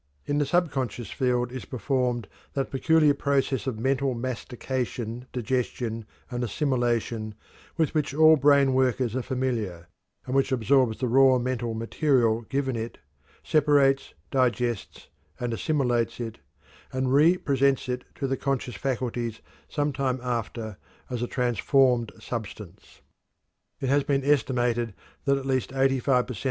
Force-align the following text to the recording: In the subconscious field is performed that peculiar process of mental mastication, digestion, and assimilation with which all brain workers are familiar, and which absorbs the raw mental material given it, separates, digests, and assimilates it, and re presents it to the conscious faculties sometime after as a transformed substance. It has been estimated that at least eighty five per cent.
In 0.25 0.39
the 0.39 0.47
subconscious 0.47 1.11
field 1.11 1.51
is 1.51 1.65
performed 1.65 2.27
that 2.53 2.71
peculiar 2.71 3.13
process 3.13 3.67
of 3.67 3.77
mental 3.77 4.15
mastication, 4.15 5.27
digestion, 5.31 6.05
and 6.31 6.43
assimilation 6.43 7.35
with 7.77 7.93
which 7.93 8.11
all 8.11 8.35
brain 8.35 8.73
workers 8.73 9.15
are 9.15 9.21
familiar, 9.21 9.89
and 10.25 10.33
which 10.33 10.51
absorbs 10.51 10.97
the 10.97 11.07
raw 11.07 11.37
mental 11.37 11.75
material 11.75 12.41
given 12.41 12.75
it, 12.75 12.97
separates, 13.43 14.15
digests, 14.31 15.07
and 15.39 15.53
assimilates 15.53 16.19
it, 16.19 16.39
and 16.91 17.13
re 17.13 17.37
presents 17.37 17.87
it 17.87 18.03
to 18.15 18.25
the 18.25 18.37
conscious 18.37 18.73
faculties 18.73 19.41
sometime 19.69 20.19
after 20.23 20.77
as 21.11 21.21
a 21.21 21.27
transformed 21.27 22.11
substance. 22.19 23.01
It 23.79 23.89
has 23.89 24.03
been 24.03 24.23
estimated 24.25 24.95
that 25.25 25.37
at 25.37 25.45
least 25.45 25.71
eighty 25.73 25.99
five 25.99 26.25
per 26.25 26.33
cent. 26.33 26.39